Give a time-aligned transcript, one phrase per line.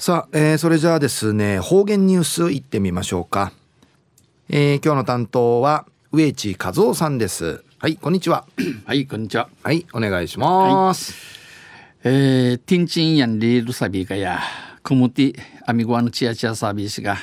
[0.00, 3.50] さあ、えー、それじゃあですね方言ニュースいってみましょうか、
[4.48, 7.64] えー、今日の担当は植地和夫さんです。
[7.80, 8.46] はい こんにちは。
[8.86, 9.48] はいこんにちは。
[9.64, 11.14] はいお願いします、
[12.04, 14.38] はい、えー、ティンチンヤンリールサビガヤ
[14.84, 15.34] クムティ
[15.66, 17.16] アミゴアのチアチアサービスが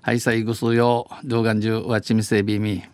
[0.00, 2.84] はいさいぐすよ動画中わちみせびみ。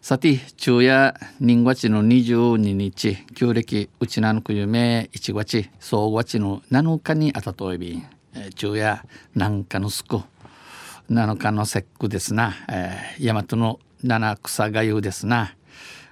[0.00, 7.98] さて昼夜人月の22日旧暦うちなのくゆめ1月総月の7日にあたといび。
[7.98, 8.21] ん
[8.56, 9.02] 昼夜
[9.34, 10.20] 南下のすく
[11.10, 15.54] 7日の節句ですな、えー、大和の七草がゆですな。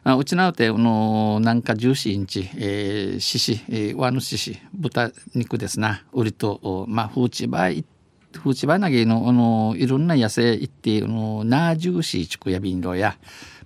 [0.03, 6.03] あうちなうての南下14インチ、えー、獅子、えー、和の獅子豚肉ですな。
[6.13, 7.85] 売りとまあフーチバイ
[8.33, 13.17] フーチバナギのあのいろんな野生行ってのナージューシーチクやビンドや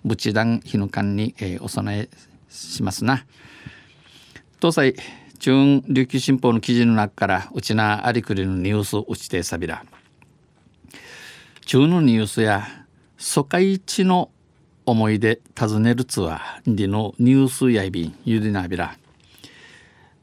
[0.04, 2.08] ブチダン日の間に、えー、お供え
[2.48, 3.24] しますな。
[4.60, 4.96] 東西
[5.44, 9.84] 中琉球新報の記事の中からうちなありくりのニュースうちてさびら。
[11.66, 12.66] 中のニュースや
[13.18, 14.30] 疎開地の
[14.86, 18.96] 思い出尋ねるツアーでのニュースやいびんゆりなびら。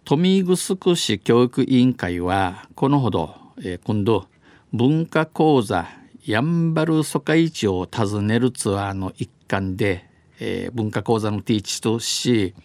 [0.05, 4.25] 豊見城市教育委員会はこのほど、えー、今度
[4.73, 5.88] 文化講座
[6.25, 12.56] やんばる疎開地を訪ねるツアーの一環で、えー、文化講座のティーチとし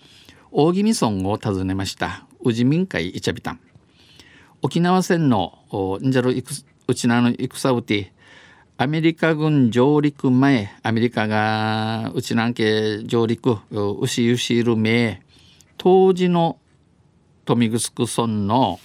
[0.51, 2.26] 大宜味村を訪ねました。
[2.47, 3.61] 宇治民会イチャビタン
[4.63, 8.13] 沖縄戦のんじゃろうちなの戦うて
[8.79, 15.23] アメリカ軍上陸前アメリカがうちなんけ上陸う牛ゆしいる名
[15.77, 16.59] 当時の
[17.49, 18.79] 豊見城村の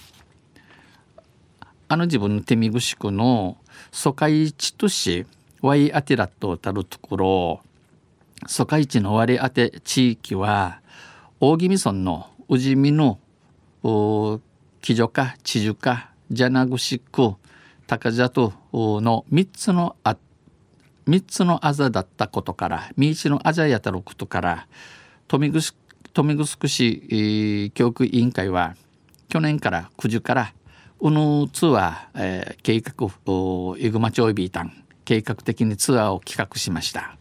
[1.88, 3.58] あの自分の手見ぐくの
[3.90, 5.26] 疎開地とし
[5.60, 7.60] ワイアテラットをたるところ
[8.46, 10.80] 疎開地の割り当て地域は
[11.38, 13.18] 大宜味村の宇治見の
[13.82, 14.40] 木
[14.94, 17.34] 女か知樹かジャナグシ区
[17.86, 20.16] 高里の3つのあ
[21.08, 24.68] 3つのあざだったことから三市のあざやたることから
[25.26, 25.74] 富城市
[27.74, 28.76] 教育委員会は
[29.28, 30.54] 去年から9時から
[31.00, 33.08] うぬツアー、えー、計画
[33.78, 37.16] イグマ町ビータン計画的にツアーを企画しました。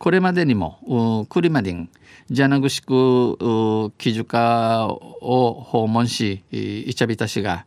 [0.00, 1.90] これまでにもクリマディン
[2.30, 7.66] ジャナグシク記事課を訪問しイチャビタ氏が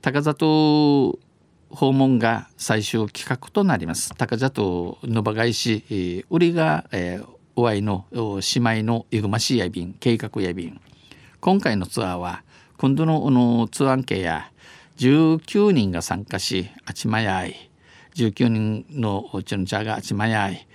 [0.00, 1.18] 高里
[1.70, 4.14] 訪問が最終企画となります。
[4.14, 7.26] 高里野場返し売りが、えー、
[7.56, 10.80] お会いの姉妹のイグマシや便計画や便
[11.40, 12.44] 今回のツアーは
[12.76, 14.52] 今度ののツアー系や
[14.98, 17.70] 19人が参加しあちまやい
[18.14, 20.68] 19人のうちの茶があちまやい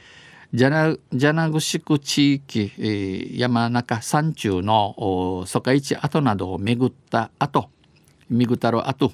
[0.54, 7.70] ジャナジャナグシク地域、えー、山中山中の疎開地跡などを巡った後
[8.30, 9.12] 巡ったろ後、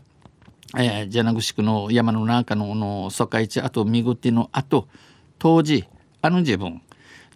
[0.78, 4.88] えー、ジャナグシクの山の中の疎開地跡巡っての後
[5.40, 5.86] 当時
[6.22, 6.84] あの自分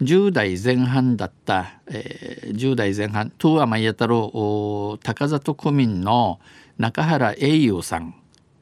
[0.00, 6.38] 10代前半だった、えー、10代前半東山弥太郎高里区民の
[6.78, 8.14] 中原英雄さん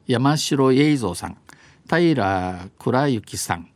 [0.07, 1.37] 山城栄三さん
[1.87, 3.69] 平倉幸さん、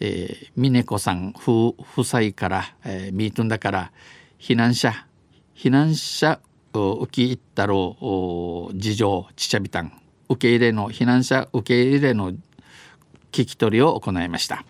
[0.00, 3.92] えー、峰子さん夫夫妻から、えー、ミートンだから
[4.38, 5.06] 避難者
[5.54, 6.40] 避難者
[6.72, 9.92] 受け入ったろう事情ちちゃびたん。
[10.28, 14.64] 受け入れの避難者受け入れの聞き取りを行いました。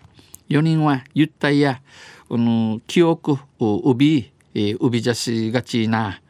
[0.49, 1.81] 4人はゆったいや、
[2.29, 6.21] うん、記憶うび、えー、うびじゃしがちな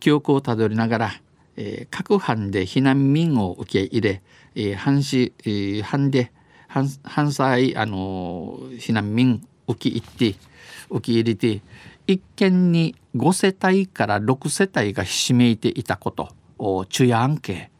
[0.00, 1.10] 記憶をたどりながら
[1.56, 4.22] えー、各班で避難民を受け入れ、
[4.54, 6.32] えー、半市、えー、班で
[6.76, 10.34] 半半歳あの、避難民受け入って
[10.90, 11.62] 受け入れて
[12.06, 16.28] 一軒に5世帯から6世帯がひしめいていたこと
[16.58, 17.70] を中夜案件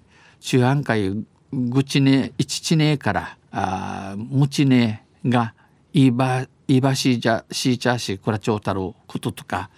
[0.41, 1.12] 中夜案会
[1.53, 5.53] ぐちねいちちねからあむちねが
[5.93, 9.69] いばいばしじゃしーちゃしくらちょうたろうこととか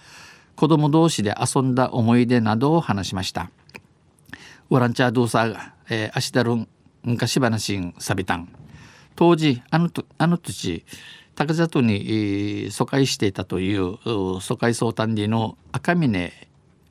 [0.55, 3.51] 子供同士で遊んだ思い出などを話しました。
[4.71, 6.69] ウランチャードーサーが、えー、アシダルン
[7.05, 8.49] 昔話んサビタン
[9.19, 10.85] 当時あのあの土
[11.35, 13.97] 高里に、疎開していたという
[14.41, 16.33] 疎開総短理の赤峰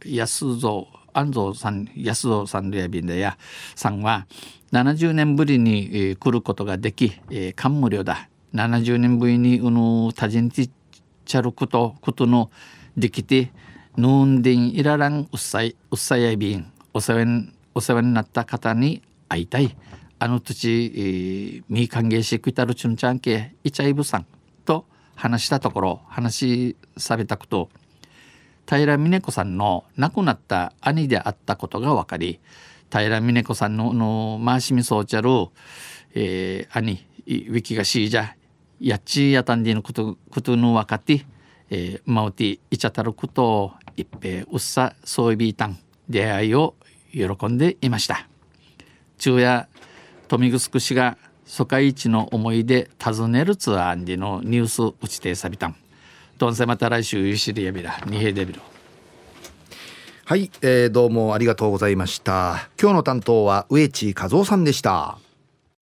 [0.06, 3.38] 安蔵安蔵さん安蔵さんレビンでや
[3.75, 4.27] さんは
[4.74, 8.27] 70年ぶりに、来ることができ、えー、感無量だ。
[8.53, 10.69] 70年ぶりにうぬ多人ち
[11.24, 12.51] ちゃることことの
[12.97, 13.53] できて
[13.95, 19.77] ヌーンデンイラランうっさいうっさやびんお世話になった方に会いたい。
[20.19, 24.25] あの土、えー、歓迎してくれたるちゅんちゃんけいちゃいぶさん
[24.66, 24.86] と
[25.16, 27.69] 話したところ話されたこと
[28.68, 32.40] 平峰子さんの亡くなった兄であったことが分かり
[32.92, 35.30] 平美音子さんのの回しみそうちゃる、
[36.14, 38.36] えー、兄ウィキがしいじゃ
[38.80, 41.25] やっちやたんでのことことのわかって、
[41.70, 45.78] えー、まうていちゃたることを一平うっさそういびいたん
[46.10, 46.75] 出会いを
[47.12, 48.28] 喜んでいました。
[49.18, 49.68] 昼夜
[50.27, 55.75] 富城市が疎開地の思い出尋ねるツアーにのニュース打ちてさびたん。
[56.38, 58.62] どんせまた来週ゆしりやびらにへでびろ
[60.25, 62.69] はい、えー、どうもありがとうございました。
[62.79, 65.18] 今日の担当は植地和夫さんでした。